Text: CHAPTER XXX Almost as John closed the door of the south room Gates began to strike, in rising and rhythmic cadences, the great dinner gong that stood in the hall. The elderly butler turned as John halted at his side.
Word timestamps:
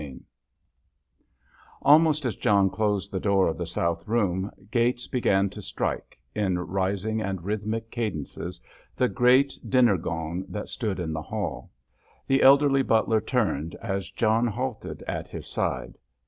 CHAPTER 0.01 0.15
XXX 0.15 0.25
Almost 1.83 2.25
as 2.25 2.35
John 2.35 2.71
closed 2.71 3.11
the 3.11 3.19
door 3.19 3.47
of 3.47 3.59
the 3.59 3.67
south 3.67 4.07
room 4.07 4.49
Gates 4.71 5.05
began 5.05 5.47
to 5.51 5.61
strike, 5.61 6.17
in 6.33 6.57
rising 6.57 7.21
and 7.21 7.43
rhythmic 7.43 7.91
cadences, 7.91 8.59
the 8.95 9.07
great 9.07 9.59
dinner 9.69 9.97
gong 9.97 10.43
that 10.49 10.69
stood 10.69 10.99
in 10.99 11.13
the 11.13 11.21
hall. 11.21 11.69
The 12.25 12.41
elderly 12.41 12.81
butler 12.81 13.21
turned 13.21 13.75
as 13.75 14.09
John 14.09 14.47
halted 14.47 15.03
at 15.03 15.27
his 15.27 15.45
side. 15.45 15.99